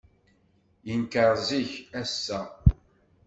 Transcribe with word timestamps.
Yenker 0.87 1.33
zik, 1.47 1.71
ass-a. 2.01 2.39